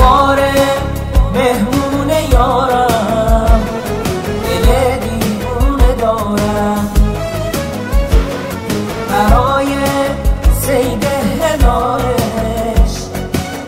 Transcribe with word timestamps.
دوباره 0.00 0.52
مهمون 1.34 2.10
یارم. 2.32 3.60
دل 4.44 4.96
دیوونه 4.96 5.94
دارم. 5.98 6.88
برای 9.10 9.76
سید 10.62 11.04
هلالش 11.42 12.94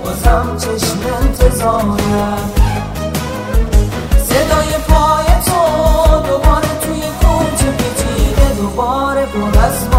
بازم 0.04 0.56
چشم 0.56 1.00
انتظارم. 1.22 2.50
صدای 4.24 4.72
پای 4.88 5.26
تو 5.46 5.60
دوباره 6.28 6.68
توی 6.82 7.00
کوچه 7.00 7.70
پیچیده 7.70 8.54
دوباره 8.60 9.26
پر 9.26 9.58
از 9.58 9.91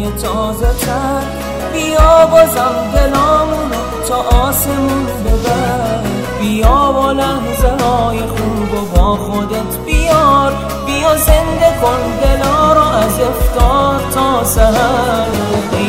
هوای 0.00 0.12
تازه 0.12 0.72
تر. 0.80 1.22
بیا 1.72 2.26
بازم 2.26 2.74
دلامونو 2.94 3.80
تا 4.08 4.16
آسمون 4.16 5.06
ببر. 5.06 6.00
بیا 6.40 6.92
با 6.92 7.12
لحظه 7.12 7.84
های 7.84 8.18
خوب 8.18 8.74
و 8.74 8.96
با 8.96 9.16
خودت 9.16 9.78
بیار. 9.86 10.52
بیا 10.86 11.16
زنده 11.16 11.72
کن 11.82 12.18
دلا 12.22 12.72
رو 12.72 12.80
از 12.80 13.20
افتار 13.20 14.00
تا 14.14 14.44
سهر 14.44 15.26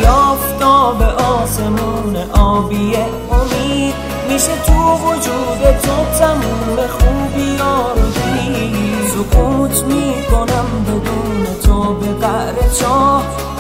یافتا 0.04 0.92
به 0.92 1.06
آسمون 1.06 2.18
آبی 2.34 2.96
امید. 3.32 3.96
میشه 4.30 4.52
تو 4.66 4.74
وجود 4.74 5.80
تو 5.82 6.20
تموم 6.20 6.88
خوبی 6.88 7.58
رو 7.58 8.11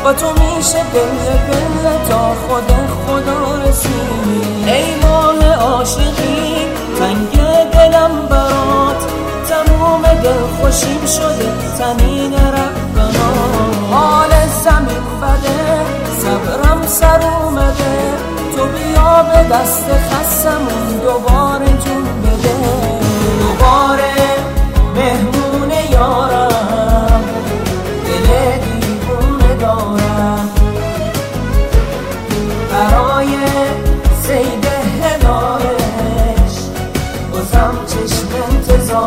با 0.04 0.14
تو 0.14 0.28
میشه 0.32 0.78
بله 0.94 1.32
بله 1.48 2.10
تا 2.10 2.36
خود 2.48 2.72
خدا 3.08 3.70
رسید 3.70 4.68
ای 4.68 4.96
ماه 4.96 5.54
عاشقی 5.54 6.56
تنگ 7.00 7.32
دلم 7.72 8.12
برات. 8.30 9.06
تموم 9.50 10.02
دل 10.02 10.40
خوشیم 10.62 11.06
شده 11.06 11.50
تنین 11.78 12.34
رفتنا 12.34 13.32
حال 13.92 14.30
زمین 14.64 15.06
بده 15.22 15.86
صبرم 16.22 16.88
سر 16.88 17.22
اومده. 17.44 18.14
تو 18.56 18.66
بیا 18.66 19.24
به 19.24 19.56
دست 19.56 19.86
خستمون 20.12 21.00
دوباره. 21.04 21.61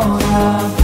Love. 0.05 0.84